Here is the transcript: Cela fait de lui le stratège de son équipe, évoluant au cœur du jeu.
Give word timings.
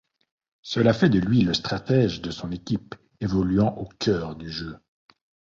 Cela 0.63 0.93
fait 0.93 1.09
de 1.11 1.19
lui 1.19 1.43
le 1.43 1.53
stratège 1.53 2.23
de 2.23 2.31
son 2.31 2.51
équipe, 2.51 2.95
évoluant 3.19 3.77
au 3.77 3.85
cœur 3.99 4.35
du 4.35 4.49
jeu. 4.49 4.75